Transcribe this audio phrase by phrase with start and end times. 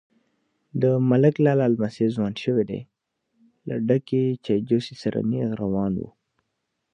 [0.81, 2.81] _د ملک لالا لمسی ځوان شوی دی،
[3.67, 6.03] له ډکې چايجوشې سره نيغ روان و.